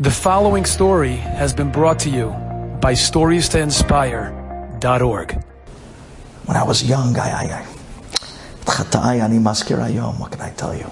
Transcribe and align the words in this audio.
The 0.00 0.12
following 0.12 0.64
story 0.64 1.16
has 1.16 1.52
been 1.52 1.72
brought 1.72 1.98
to 2.00 2.08
you 2.08 2.28
by 2.80 2.92
StoriesToInspire.org. 2.92 5.32
When 6.44 6.56
I 6.56 6.62
was 6.62 6.88
young, 6.88 7.18
I, 7.18 7.28
I, 7.28 7.42
I 7.52 7.66
what 8.64 8.76
can 10.30 10.40
I 10.40 10.50
tell 10.50 10.72
you? 10.72 10.88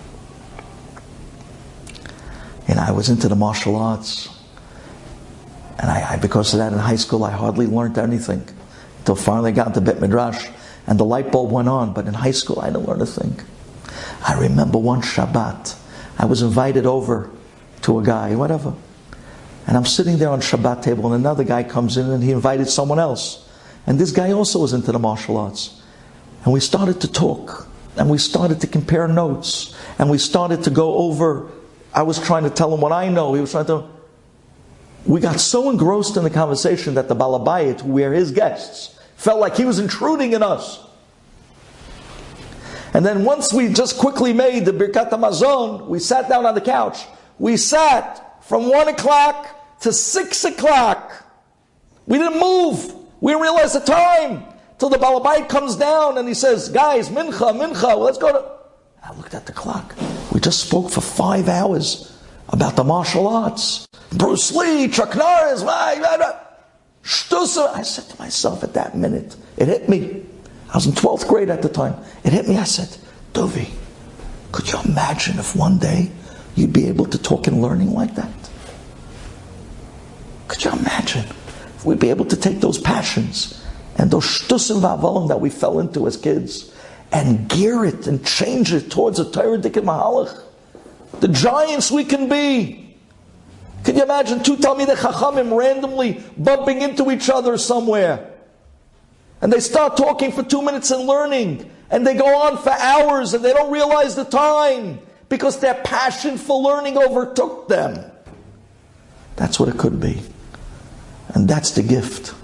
And 2.66 2.80
I 2.80 2.90
was 2.90 3.08
into 3.08 3.28
the 3.28 3.36
martial 3.36 3.76
arts. 3.76 4.28
And 5.78 5.88
I, 5.88 6.14
I, 6.14 6.16
because 6.16 6.52
of 6.52 6.58
that 6.58 6.72
in 6.72 6.80
high 6.80 6.96
school, 6.96 7.22
I 7.22 7.30
hardly 7.30 7.68
learned 7.68 7.98
anything. 7.98 8.48
Until 8.98 9.14
finally 9.14 9.52
I 9.52 9.54
got 9.54 9.68
into 9.68 9.82
Bet 9.82 10.00
Midrash 10.00 10.48
and 10.88 10.98
the 10.98 11.04
light 11.04 11.30
bulb 11.30 11.52
went 11.52 11.68
on. 11.68 11.94
But 11.94 12.08
in 12.08 12.14
high 12.14 12.32
school, 12.32 12.58
I 12.58 12.70
didn't 12.70 12.88
learn 12.88 13.00
a 13.00 13.06
thing. 13.06 13.38
I 14.26 14.36
remember 14.36 14.78
one 14.78 15.02
Shabbat, 15.02 15.76
I 16.18 16.24
was 16.24 16.42
invited 16.42 16.86
over 16.86 17.30
to 17.82 18.00
a 18.00 18.02
guy, 18.02 18.34
whatever. 18.34 18.74
And 19.66 19.76
I'm 19.76 19.84
sitting 19.84 20.18
there 20.18 20.28
on 20.28 20.40
Shabbat 20.40 20.82
table, 20.82 21.12
and 21.12 21.14
another 21.14 21.42
guy 21.42 21.64
comes 21.64 21.96
in 21.96 22.08
and 22.08 22.22
he 22.22 22.30
invited 22.30 22.68
someone 22.68 23.00
else. 23.00 23.48
And 23.86 23.98
this 23.98 24.12
guy 24.12 24.32
also 24.32 24.60
was 24.60 24.72
into 24.72 24.92
the 24.92 24.98
martial 24.98 25.36
arts. 25.36 25.82
And 26.44 26.52
we 26.52 26.60
started 26.60 27.00
to 27.00 27.10
talk, 27.10 27.66
and 27.96 28.08
we 28.08 28.18
started 28.18 28.60
to 28.60 28.68
compare 28.68 29.08
notes, 29.08 29.74
and 29.98 30.08
we 30.08 30.18
started 30.18 30.62
to 30.64 30.70
go 30.70 30.94
over. 30.94 31.50
I 31.92 32.02
was 32.02 32.20
trying 32.24 32.44
to 32.44 32.50
tell 32.50 32.72
him 32.72 32.80
what 32.80 32.92
I 32.92 33.08
know. 33.08 33.34
He 33.34 33.40
was 33.40 33.50
trying 33.50 33.66
to. 33.66 33.88
We 35.04 35.20
got 35.20 35.40
so 35.40 35.70
engrossed 35.70 36.16
in 36.16 36.24
the 36.24 36.30
conversation 36.30 36.94
that 36.94 37.08
the 37.08 37.16
Balabayit, 37.16 37.80
who 37.80 37.92
were 37.92 38.12
his 38.12 38.30
guests, 38.30 38.98
felt 39.16 39.40
like 39.40 39.56
he 39.56 39.64
was 39.64 39.78
intruding 39.78 40.32
in 40.32 40.42
us. 40.42 40.84
And 42.92 43.04
then 43.04 43.24
once 43.24 43.52
we 43.52 43.72
just 43.72 43.98
quickly 43.98 44.32
made 44.32 44.64
the 44.64 44.72
Birkat 44.72 45.10
Hamazon, 45.10 45.86
we 45.88 45.98
sat 45.98 46.28
down 46.28 46.46
on 46.46 46.54
the 46.54 46.60
couch. 46.60 47.04
We 47.38 47.56
sat 47.56 48.44
from 48.44 48.68
one 48.68 48.88
o'clock 48.88 49.55
to 49.80 49.92
six 49.92 50.44
o'clock. 50.44 51.24
We 52.06 52.18
didn't 52.18 52.40
move. 52.40 52.94
We 53.20 53.32
didn't 53.32 53.42
realize 53.42 53.72
the 53.72 53.80
time 53.80 54.44
till 54.78 54.88
the 54.88 54.98
Balabait 54.98 55.48
comes 55.48 55.76
down 55.76 56.18
and 56.18 56.28
he 56.28 56.34
says, 56.34 56.68
Guys, 56.68 57.08
mincha, 57.08 57.52
mincha, 57.52 57.96
let's 57.98 58.18
go 58.18 58.32
to. 58.32 58.56
I 59.04 59.16
looked 59.16 59.34
at 59.34 59.46
the 59.46 59.52
clock. 59.52 59.94
We 60.32 60.40
just 60.40 60.66
spoke 60.66 60.90
for 60.90 61.00
five 61.00 61.48
hours 61.48 62.18
about 62.48 62.76
the 62.76 62.84
martial 62.84 63.28
arts. 63.28 63.86
Bruce 64.12 64.52
Lee, 64.52 64.88
Chuck 64.88 65.16
Norris, 65.16 65.62
Shtusa. 65.62 67.74
I 67.74 67.82
said 67.82 68.04
to 68.10 68.18
myself 68.18 68.64
at 68.64 68.74
that 68.74 68.96
minute, 68.96 69.36
it 69.56 69.68
hit 69.68 69.88
me. 69.88 70.24
I 70.70 70.76
was 70.76 70.86
in 70.86 70.92
12th 70.92 71.28
grade 71.28 71.50
at 71.50 71.62
the 71.62 71.68
time. 71.68 71.94
It 72.24 72.32
hit 72.32 72.48
me. 72.48 72.58
I 72.58 72.64
said, 72.64 72.96
Dovi, 73.32 73.70
could 74.50 74.70
you 74.70 74.78
imagine 74.84 75.38
if 75.38 75.54
one 75.54 75.78
day 75.78 76.10
you'd 76.56 76.72
be 76.72 76.88
able 76.88 77.06
to 77.06 77.18
talk 77.18 77.46
in 77.46 77.62
learning 77.62 77.92
like 77.92 78.14
that? 78.16 78.28
We'd 81.86 82.00
be 82.00 82.10
able 82.10 82.26
to 82.26 82.36
take 82.36 82.60
those 82.60 82.78
passions 82.78 83.64
and 83.96 84.10
those 84.10 84.24
shtusim 84.24 84.80
v'avolim 84.80 85.28
that 85.28 85.40
we 85.40 85.48
fell 85.48 85.78
into 85.78 86.06
as 86.06 86.16
kids 86.16 86.72
and 87.12 87.48
gear 87.48 87.84
it 87.84 88.06
and 88.06 88.24
change 88.26 88.72
it 88.72 88.90
towards 88.90 89.18
a 89.18 89.30
Torah 89.30 89.58
Mahalach? 89.58 90.42
The 91.20 91.28
giants 91.28 91.90
we 91.90 92.04
can 92.04 92.28
be. 92.28 92.94
Can 93.84 93.96
you 93.96 94.02
imagine 94.02 94.42
two 94.42 94.56
Talmidei 94.56 94.96
Chachamim 94.96 95.56
randomly 95.56 96.22
bumping 96.36 96.82
into 96.82 97.10
each 97.10 97.30
other 97.30 97.56
somewhere? 97.56 98.32
And 99.40 99.52
they 99.52 99.60
start 99.60 99.96
talking 99.96 100.32
for 100.32 100.42
two 100.42 100.62
minutes 100.62 100.90
and 100.90 101.06
learning. 101.06 101.70
And 101.90 102.04
they 102.06 102.14
go 102.14 102.26
on 102.26 102.58
for 102.58 102.70
hours 102.70 103.32
and 103.32 103.44
they 103.44 103.52
don't 103.52 103.70
realize 103.70 104.16
the 104.16 104.24
time 104.24 104.98
because 105.28 105.60
their 105.60 105.74
passion 105.74 106.36
for 106.36 106.60
learning 106.60 106.98
overtook 106.98 107.68
them. 107.68 108.10
That's 109.36 109.60
what 109.60 109.68
it 109.68 109.78
could 109.78 110.00
be. 110.00 110.20
And 111.36 111.46
that's 111.46 111.72
the 111.72 111.82
gift. 111.82 112.34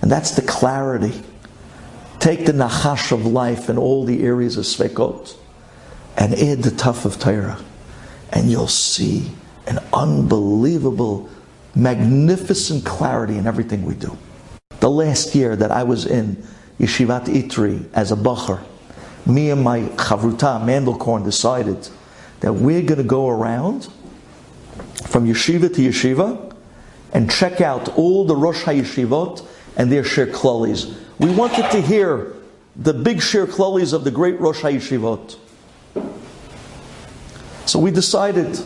And 0.00 0.10
that's 0.10 0.30
the 0.30 0.40
clarity. 0.40 1.22
Take 2.18 2.46
the 2.46 2.52
nachash 2.52 3.12
of 3.12 3.26
life 3.26 3.68
in 3.68 3.76
all 3.76 4.06
the 4.06 4.22
areas 4.22 4.56
of 4.56 4.64
svekot 4.64 5.36
and 6.16 6.32
add 6.32 6.62
the 6.62 6.70
tough 6.70 7.04
of 7.04 7.20
Torah. 7.20 7.60
And 8.32 8.50
you'll 8.50 8.68
see 8.68 9.30
an 9.66 9.80
unbelievable, 9.92 11.28
magnificent 11.74 12.86
clarity 12.86 13.36
in 13.36 13.46
everything 13.46 13.84
we 13.84 13.96
do. 13.96 14.16
The 14.80 14.88
last 14.88 15.34
year 15.34 15.54
that 15.54 15.70
I 15.70 15.82
was 15.82 16.06
in 16.06 16.42
Yeshivat 16.80 17.26
Itri 17.26 17.86
as 17.92 18.12
a 18.12 18.16
bacher, 18.16 18.64
me 19.26 19.50
and 19.50 19.62
my 19.62 19.80
chavruta, 19.80 20.58
Mandelkorn, 20.64 21.22
decided 21.22 21.86
that 22.40 22.54
we're 22.54 22.80
going 22.80 22.96
to 22.96 23.04
go 23.04 23.28
around 23.28 23.88
from 25.04 25.26
yeshiva 25.26 25.72
to 25.74 25.82
yeshiva 25.82 26.51
and 27.12 27.30
check 27.30 27.60
out 27.60 27.88
all 27.96 28.24
the 28.24 28.36
Rosh 28.36 28.62
HaYeshivot 28.62 29.46
and 29.76 29.90
their 29.90 30.02
Shiur 30.02 30.30
Klalis. 30.30 30.94
We 31.18 31.30
wanted 31.30 31.70
to 31.70 31.80
hear 31.80 32.34
the 32.76 32.94
big 32.94 33.18
Shiur 33.18 33.46
Klalis 33.46 33.92
of 33.92 34.04
the 34.04 34.10
great 34.10 34.40
Rosh 34.40 34.60
HaYeshivot. 34.60 35.36
So 37.66 37.78
we 37.78 37.90
decided 37.90 38.56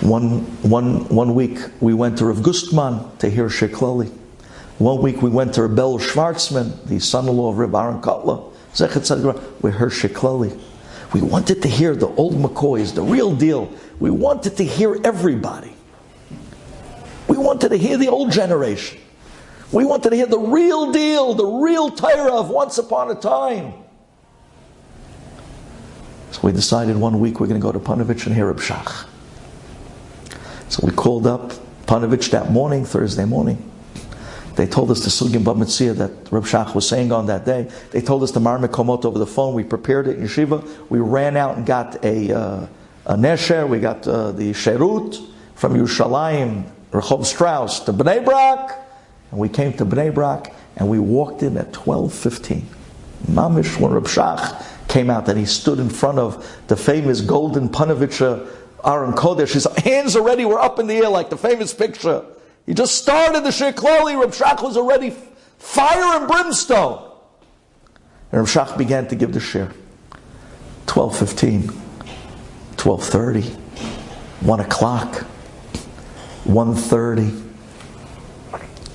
one, 0.00 0.40
one, 0.62 1.08
one 1.08 1.34
week 1.34 1.58
we 1.80 1.94
went 1.94 2.18
to 2.18 2.26
Rav 2.26 2.38
Gustman 2.38 3.18
to 3.18 3.30
hear 3.30 3.48
Shiur 3.48 3.68
Klali. 3.68 4.10
One 4.78 5.00
week 5.00 5.22
we 5.22 5.30
went 5.30 5.54
to 5.54 5.62
Rebel 5.62 5.98
Schwarzman, 5.98 6.84
the 6.86 6.98
son-in-law 6.98 7.50
of 7.50 7.58
Reb 7.58 7.74
Aaron 7.74 8.02
Kotler. 8.02 8.52
We 9.62 9.70
heard 9.70 9.92
Shiur 9.92 10.10
Klali. 10.10 10.60
We 11.14 11.22
wanted 11.22 11.62
to 11.62 11.68
hear 11.68 11.94
the 11.96 12.08
old 12.08 12.34
McCoys, 12.34 12.94
the 12.94 13.02
real 13.02 13.34
deal. 13.34 13.72
We 14.00 14.10
wanted 14.10 14.56
to 14.58 14.64
hear 14.64 14.98
everybody. 15.04 15.74
We 17.28 17.36
wanted 17.36 17.70
to 17.70 17.76
hear 17.76 17.96
the 17.96 18.08
old 18.08 18.30
generation. 18.30 18.98
We 19.72 19.84
wanted 19.84 20.10
to 20.10 20.16
hear 20.16 20.26
the 20.26 20.38
real 20.38 20.92
deal, 20.92 21.34
the 21.34 21.46
real 21.46 21.90
Torah 21.90 22.34
of 22.34 22.50
once 22.50 22.78
upon 22.78 23.10
a 23.10 23.14
time. 23.14 23.74
So 26.30 26.40
we 26.42 26.52
decided 26.52 26.96
one 26.96 27.18
week 27.18 27.40
we're 27.40 27.46
going 27.46 27.60
to 27.60 27.64
go 27.64 27.72
to 27.72 27.78
Panovich 27.78 28.26
and 28.26 28.34
hear 28.34 28.52
Shach. 28.54 29.06
So 30.68 30.86
we 30.86 30.92
called 30.92 31.26
up 31.26 31.52
Panovich 31.86 32.30
that 32.30 32.50
morning, 32.50 32.84
Thursday 32.84 33.24
morning. 33.24 33.72
They 34.54 34.66
told 34.66 34.90
us 34.90 35.00
the 35.04 35.10
Sugim 35.10 35.44
Bamitzia 35.44 35.94
that 35.96 36.10
Reb 36.32 36.44
Shach 36.44 36.74
was 36.74 36.88
saying 36.88 37.12
on 37.12 37.26
that 37.26 37.44
day. 37.44 37.70
They 37.90 38.00
told 38.00 38.22
us 38.22 38.30
the 38.32 38.40
Mareh 38.40 38.66
Mekomot 38.66 39.04
over 39.04 39.18
the 39.18 39.26
phone. 39.26 39.54
We 39.54 39.64
prepared 39.64 40.08
it 40.08 40.18
in 40.18 40.24
Yeshiva. 40.24 40.88
We 40.88 40.98
ran 41.00 41.36
out 41.36 41.56
and 41.56 41.66
got 41.66 42.02
a, 42.04 42.32
uh, 42.32 42.66
a 43.04 43.14
Nesher. 43.14 43.68
We 43.68 43.80
got 43.80 44.06
uh, 44.08 44.32
the 44.32 44.52
Sherut 44.52 45.30
from 45.54 45.74
Yerushalayim 45.74 46.64
Rehov 46.96 47.26
Strauss 47.26 47.80
to 47.80 47.92
Bnei 47.92 48.24
Brak, 48.24 48.74
and 49.30 49.38
we 49.38 49.50
came 49.50 49.74
to 49.74 49.84
Bnei 49.84 50.14
Brak, 50.14 50.54
and 50.76 50.88
we 50.88 50.98
walked 50.98 51.42
in 51.42 51.58
at 51.58 51.72
12.15. 51.72 52.62
Mamish, 53.30 53.78
when 53.78 53.92
Reb 53.92 54.04
Shach 54.04 54.88
came 54.88 55.10
out, 55.10 55.28
and 55.28 55.38
he 55.38 55.44
stood 55.44 55.78
in 55.78 55.90
front 55.90 56.18
of 56.18 56.58
the 56.68 56.76
famous 56.76 57.20
golden 57.20 57.68
Panovich 57.68 58.22
Aron 58.82 59.12
Kodesh. 59.12 59.52
His 59.52 59.66
hands 59.84 60.16
already 60.16 60.46
were 60.46 60.58
up 60.58 60.78
in 60.78 60.86
the 60.86 60.94
air 60.94 61.10
like 61.10 61.28
the 61.28 61.36
famous 61.36 61.74
picture. 61.74 62.24
He 62.64 62.72
just 62.72 62.94
started 62.94 63.44
the 63.44 63.50
Klali, 63.50 64.18
Reb 64.18 64.30
Shach 64.30 64.62
was 64.62 64.78
already 64.78 65.14
fire 65.58 66.18
and 66.18 66.26
brimstone. 66.26 67.10
And 68.32 68.40
Reb 68.40 68.46
Shach 68.46 68.78
began 68.78 69.06
to 69.08 69.16
give 69.16 69.34
the 69.34 69.40
Shiur. 69.40 69.70
12.15, 70.86 71.62
12.30, 72.76 73.44
1 74.40 74.60
o'clock. 74.60 75.26
1.30, 76.46 77.42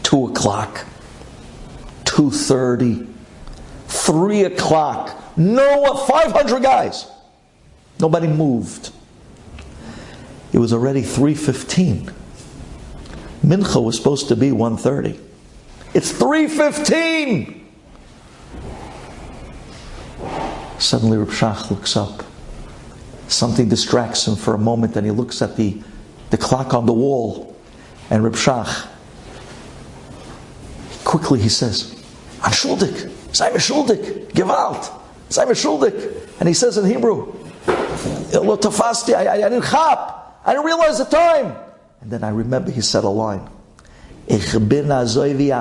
2 0.03 0.25
o'clock, 0.27 0.85
2.30, 2.05 3.07
3 3.87 4.43
o'clock. 4.43 5.17
No, 5.37 5.95
500 6.07 6.61
guys. 6.63 7.07
Nobody 7.99 8.27
moved. 8.27 8.91
It 10.53 10.59
was 10.59 10.73
already 10.73 11.01
3.15. 11.01 12.13
Mincha 13.45 13.83
was 13.83 13.97
supposed 13.97 14.27
to 14.29 14.35
be 14.35 14.49
1.30. 14.49 15.19
It's 15.93 16.11
3.15! 16.13 17.59
Suddenly 20.79 21.17
Reb 21.17 21.29
Shach 21.29 21.69
looks 21.69 21.95
up. 21.95 22.23
Something 23.27 23.69
distracts 23.69 24.27
him 24.27 24.35
for 24.35 24.53
a 24.53 24.57
moment 24.57 24.95
and 24.95 25.05
he 25.05 25.11
looks 25.11 25.41
at 25.41 25.55
the 25.55 25.81
the 26.31 26.37
clock 26.37 26.73
on 26.73 26.85
the 26.85 26.93
wall. 26.93 27.55
And 28.09 28.23
Reb 28.23 28.33
Shach, 28.33 28.87
quickly 31.05 31.39
he 31.39 31.49
says, 31.49 31.93
I'm 32.41 32.51
Shuldik, 32.51 33.35
Simon 33.35 33.59
Shuldik, 33.59 34.31
Gewalt, 34.31 34.91
Simon 35.29 35.53
Shuldik. 35.53 36.39
And 36.39 36.47
he 36.47 36.53
says 36.53 36.77
in 36.77 36.85
Hebrew, 36.85 37.33
I, 37.67 37.73
I, 38.33 39.31
I 39.33 39.49
didn't 39.49 39.63
chap, 39.63 40.41
I 40.43 40.53
didn't 40.53 40.65
realize 40.65 40.97
the 40.97 41.05
time. 41.05 41.55
And 42.01 42.09
then 42.09 42.23
I 42.23 42.29
remember 42.29 42.71
he 42.71 42.81
said 42.81 43.03
a 43.03 43.09
line, 43.09 43.47
Ich 44.27 44.51
bin 44.53 44.87
azoivi. 44.87 45.51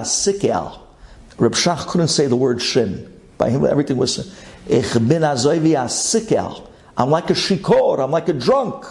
Reb 1.38 1.52
Shach 1.52 1.86
couldn't 1.86 2.08
say 2.08 2.26
the 2.26 2.36
word 2.36 2.62
shin. 2.62 3.20
By 3.38 3.50
him, 3.50 3.64
everything 3.64 3.96
was, 3.96 4.34
Ich 4.68 4.92
bin. 4.94 5.24
I'm 5.24 7.10
like 7.10 7.30
a 7.30 7.34
shikor, 7.34 8.00
I'm 8.00 8.10
like 8.10 8.28
a 8.28 8.32
drunk. 8.32 8.84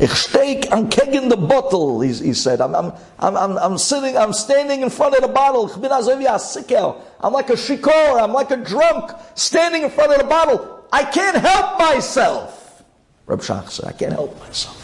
Ich 0.00 0.10
steek, 0.10 0.72
I'm 0.72 0.88
kegging 0.88 1.28
the 1.28 1.36
bottle, 1.36 2.00
he, 2.00 2.12
he 2.12 2.32
said. 2.32 2.60
I'm, 2.60 2.74
I'm, 2.74 2.92
I'm, 3.18 3.36
I'm, 3.36 3.58
I'm 3.58 3.78
sitting, 3.78 4.16
I'm 4.16 4.32
standing 4.32 4.80
in 4.80 4.90
front 4.90 5.14
of 5.14 5.22
the 5.22 5.28
bottle. 5.28 5.68
Ich 5.68 5.80
bin 5.80 5.92
also 5.92 6.18
wie 6.18 6.26
a 6.26 6.38
sickel. 6.38 7.00
I'm 7.20 7.32
like 7.32 7.50
a 7.50 7.56
shikor, 7.56 8.18
I'm 8.18 8.32
like 8.32 8.50
a 8.50 8.56
drunk, 8.56 9.12
standing 9.34 9.82
in 9.82 9.90
front 9.90 10.12
of 10.12 10.18
the 10.18 10.24
bottle. 10.24 10.86
I 10.92 11.04
can't 11.04 11.36
help 11.36 11.78
myself. 11.78 12.84
Reb 13.26 13.40
Shach 13.40 13.70
said, 13.70 13.86
I 13.86 13.92
can't 13.92 14.12
help 14.12 14.38
myself. 14.40 14.78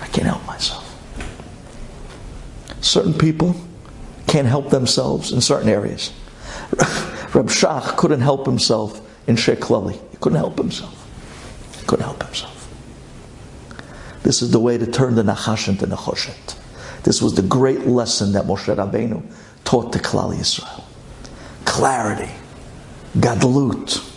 I 0.00 0.06
can't 0.06 0.26
help 0.26 0.44
myself. 0.46 0.88
Certain 2.80 3.14
people 3.14 3.54
can't 4.26 4.48
help 4.48 4.70
themselves 4.70 5.32
in 5.32 5.40
certain 5.40 5.68
areas. 5.68 6.12
Reb 7.34 7.48
Shach 7.48 7.96
couldn't 7.96 8.22
help 8.22 8.46
himself 8.46 9.00
in 9.26 9.36
Sheikh 9.36 9.64
He 9.64 10.16
couldn't 10.20 10.38
help 10.38 10.56
himself. 10.56 10.98
He 11.78 11.86
couldn't 11.86 12.04
help 12.04 12.22
himself. 12.22 12.61
This 14.22 14.42
is 14.42 14.50
the 14.50 14.60
way 14.60 14.78
to 14.78 14.86
turn 14.86 15.14
the 15.14 15.22
Nachash 15.22 15.68
into 15.68 15.86
Nechoshet. 15.86 16.56
This 17.02 17.20
was 17.20 17.34
the 17.34 17.42
great 17.42 17.86
lesson 17.86 18.32
that 18.32 18.44
Moshe 18.44 18.74
Rabbeinu 18.74 19.22
taught 19.64 19.92
to 19.92 19.98
Klal 19.98 20.34
Yisrael. 20.34 20.84
Clarity, 21.64 22.30
Gadlut. 23.16 24.08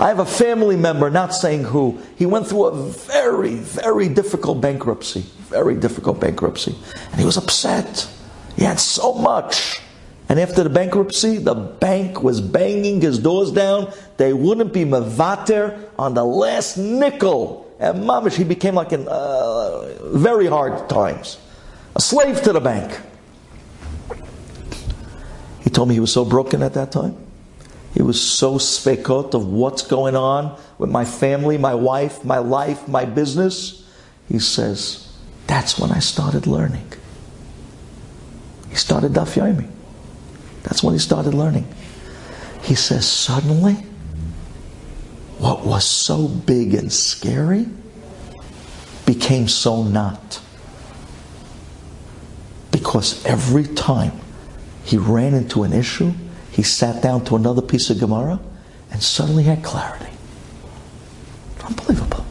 I 0.00 0.08
have 0.08 0.18
a 0.18 0.26
family 0.26 0.76
member, 0.76 1.08
not 1.08 1.32
saying 1.32 1.64
who, 1.64 1.98
he 2.16 2.26
went 2.26 2.46
through 2.46 2.64
a 2.64 2.76
very, 2.90 3.54
very 3.54 4.08
difficult 4.08 4.60
bankruptcy. 4.60 5.24
Very 5.48 5.76
difficult 5.76 6.20
bankruptcy. 6.20 6.74
And 7.10 7.20
he 7.20 7.24
was 7.24 7.36
upset. 7.36 8.08
He 8.56 8.64
had 8.64 8.80
so 8.80 9.14
much. 9.14 9.80
And 10.28 10.40
after 10.40 10.62
the 10.62 10.70
bankruptcy, 10.70 11.38
the 11.38 11.54
bank 11.54 12.22
was 12.22 12.40
banging 12.40 13.00
his 13.00 13.18
doors 13.18 13.52
down. 13.52 13.92
They 14.16 14.32
wouldn't 14.32 14.72
be 14.72 14.84
mavater 14.84 15.78
on 15.98 16.14
the 16.14 16.24
last 16.24 16.76
nickel 16.76 17.63
and 17.78 18.04
mamish, 18.04 18.36
he 18.36 18.44
became 18.44 18.74
like 18.74 18.92
in 18.92 19.06
uh, 19.08 20.12
very 20.12 20.46
hard 20.46 20.88
times, 20.88 21.38
a 21.96 22.00
slave 22.00 22.42
to 22.42 22.52
the 22.52 22.60
bank. 22.60 23.00
He 25.62 25.70
told 25.70 25.88
me 25.88 25.94
he 25.94 26.00
was 26.00 26.12
so 26.12 26.24
broken 26.24 26.62
at 26.62 26.74
that 26.74 26.92
time. 26.92 27.16
He 27.94 28.02
was 28.02 28.20
so 28.20 28.54
spekot 28.54 29.34
of 29.34 29.46
what's 29.46 29.82
going 29.82 30.16
on 30.16 30.58
with 30.78 30.90
my 30.90 31.04
family, 31.04 31.58
my 31.58 31.74
wife, 31.74 32.24
my 32.24 32.38
life, 32.38 32.88
my 32.88 33.04
business. 33.04 33.88
He 34.28 34.40
says, 34.40 35.16
that's 35.46 35.78
when 35.78 35.92
I 35.92 36.00
started 36.00 36.46
learning. 36.46 36.92
He 38.68 38.74
started 38.74 39.12
Daf 39.12 39.36
Yomi. 39.36 39.68
That's 40.64 40.82
when 40.82 40.94
he 40.94 40.98
started 40.98 41.34
learning. 41.34 41.72
He 42.62 42.74
says, 42.74 43.06
suddenly, 43.06 43.84
what 45.54 45.66
was 45.66 45.84
so 45.84 46.26
big 46.26 46.74
and 46.74 46.92
scary 46.92 47.66
became 49.06 49.46
so 49.46 49.84
not. 49.84 50.40
Because 52.72 53.24
every 53.24 53.64
time 53.64 54.12
he 54.84 54.96
ran 54.96 55.32
into 55.32 55.62
an 55.62 55.72
issue, 55.72 56.12
he 56.50 56.62
sat 56.64 57.02
down 57.02 57.24
to 57.26 57.36
another 57.36 57.62
piece 57.62 57.88
of 57.90 58.00
Gemara 58.00 58.40
and 58.90 59.00
suddenly 59.00 59.44
had 59.44 59.62
clarity. 59.62 60.12
Unbelievable. 61.62 62.26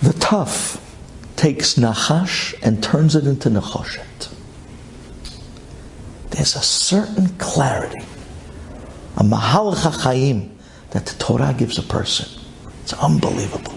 The 0.00 0.14
tough 0.14 0.80
takes 1.36 1.74
Nachash 1.74 2.54
and 2.62 2.82
turns 2.82 3.14
it 3.14 3.26
into 3.26 3.50
Nechoshet. 3.50 4.34
There's 6.30 6.56
a 6.56 6.62
certain 6.62 7.28
clarity, 7.36 8.04
a 9.18 9.22
Mahalach 9.22 9.90
HaChaim, 9.90 10.53
that 10.94 11.06
the 11.06 11.14
Torah 11.16 11.52
gives 11.58 11.76
a 11.76 11.82
person. 11.82 12.40
It's 12.82 12.92
unbelievable. 12.92 13.74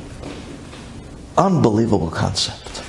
Unbelievable 1.36 2.12
concept. 2.12 2.84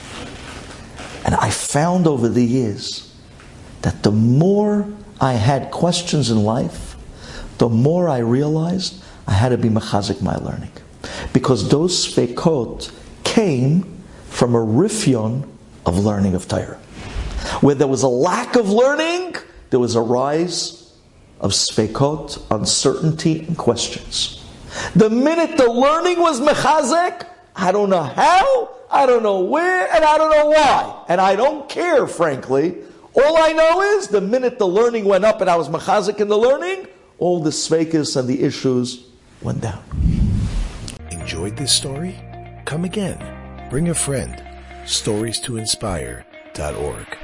And 1.25 1.35
I 1.35 1.49
found 1.49 2.07
over 2.07 2.29
the 2.29 2.45
years 2.45 3.17
that 3.81 4.03
the 4.03 4.13
more 4.13 4.87
I 5.19 5.33
had 5.33 5.71
questions 5.71 6.31
in 6.31 6.45
life, 6.45 6.95
the 7.57 7.71
more 7.71 8.11
I 8.11 8.19
realized 8.19 9.03
I 9.27 9.33
had 9.33 9.49
to 9.49 9.57
be 9.57 9.71
mechazik 9.71 10.21
my 10.21 10.37
learning. 10.37 10.73
Because 11.33 11.71
those 11.71 12.07
spekot 12.07 12.93
came 13.25 14.03
from 14.29 14.55
a 14.55 14.59
rifyon 14.59 15.49
of 15.87 15.99
learning 15.99 16.35
of 16.35 16.47
Torah. 16.47 16.77
Where 17.63 17.75
there 17.75 17.89
was 17.89 18.03
a 18.03 18.09
lack 18.09 18.57
of 18.57 18.69
learning, 18.69 19.37
there 19.71 19.81
was 19.81 19.95
a 19.95 20.03
rise 20.03 20.88
of 21.41 21.53
spekot, 21.53 22.43
uncertainty, 22.51 23.41
and 23.41 23.57
questions. 23.57 24.45
The 24.95 25.11
minute 25.11 25.57
the 25.57 25.71
learning 25.71 26.21
was 26.21 26.41
mechazek, 26.41 27.27
I 27.55 27.73
don't 27.73 27.91
know 27.91 28.03
how, 28.03 28.75
I 28.91 29.07
don't 29.07 29.23
know 29.23 29.41
where, 29.41 29.93
and 29.95 30.05
I 30.05 30.19
don't 30.19 30.31
know 30.31 30.47
why. 30.49 31.05
And 31.09 31.21
I 31.21 31.37
don't 31.37 31.69
care, 31.69 32.07
frankly. 32.07 32.77
All 33.15 33.37
I 33.37 33.53
know 33.53 33.83
is 33.83 34.09
the 34.09 34.21
minute 34.21 34.59
the 34.59 34.67
learning 34.69 35.05
went 35.05 35.25
up 35.25 35.41
and 35.41 35.51
I 35.51 35.57
was 35.57 35.69
mechazek 35.69 36.21
in 36.21 36.29
the 36.29 36.39
learning, 36.39 36.87
all 37.19 37.41
the 37.41 37.51
svekas 37.51 38.17
and 38.17 38.29
the 38.29 38.43
issues 38.43 39.07
went 39.43 39.61
down. 39.61 39.83
Enjoyed 41.11 41.57
this 41.57 41.73
story? 41.73 42.15
Come 42.65 42.85
again. 42.85 43.19
Bring 43.71 43.89
a 43.89 43.95
friend. 43.95 44.43
Stories 44.87 45.41
to 45.41 45.57
inspire.org. 45.57 47.19